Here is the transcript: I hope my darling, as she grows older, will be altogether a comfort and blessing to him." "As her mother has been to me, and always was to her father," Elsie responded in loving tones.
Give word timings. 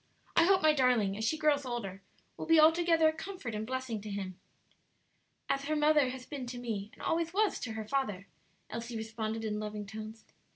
I 0.35 0.45
hope 0.45 0.63
my 0.63 0.73
darling, 0.73 1.15
as 1.15 1.23
she 1.23 1.37
grows 1.37 1.63
older, 1.63 2.01
will 2.35 2.47
be 2.47 2.59
altogether 2.59 3.07
a 3.07 3.13
comfort 3.13 3.53
and 3.53 3.67
blessing 3.67 4.01
to 4.01 4.09
him." 4.09 4.39
"As 5.47 5.65
her 5.65 5.75
mother 5.75 6.09
has 6.09 6.25
been 6.25 6.47
to 6.47 6.57
me, 6.57 6.89
and 6.93 7.03
always 7.03 7.35
was 7.35 7.59
to 7.59 7.73
her 7.73 7.85
father," 7.87 8.25
Elsie 8.71 8.97
responded 8.97 9.45
in 9.45 9.59
loving 9.59 9.85
tones. 9.85 10.25